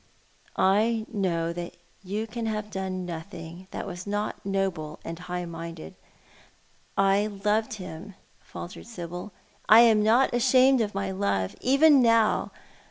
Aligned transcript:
"I 0.55 1.05
know 1.13 1.53
that 1.53 1.77
you 2.03 2.25
can 2.25 2.47
have 2.47 2.71
done 2.71 3.05
nothing 3.05 3.67
that 3.69 3.85
was 3.85 4.07
not 4.07 4.43
noble 4.43 4.99
and 5.05 5.19
high 5.19 5.45
minded." 5.45 5.93
"I 6.97 7.27
loved 7.27 7.75
him," 7.75 8.15
faltered 8.39 8.87
Sibyl. 8.87 9.31
"I 9.69 9.81
am 9.81 10.01
not 10.01 10.33
ashamed 10.33 10.81
of 10.81 10.95
my 10.95 11.11
love— 11.11 11.55
even 11.61 12.01
now. 12.01 12.49